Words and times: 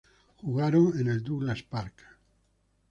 Jugaron 0.41 0.99
en 0.99 1.09
el 1.09 1.21
Douglas 1.23 1.61
Park. 1.61 2.03